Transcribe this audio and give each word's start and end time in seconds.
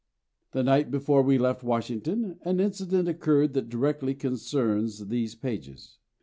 The 0.53 0.63
night 0.63 0.89
before 0.89 1.21
we 1.21 1.37
left 1.37 1.61
Washington 1.61 2.39
an 2.41 2.59
incident 2.59 3.07
occurred 3.07 3.53
that 3.53 3.69
directly 3.69 4.15
concerns 4.15 5.09
these 5.09 5.35
pages. 5.35 5.99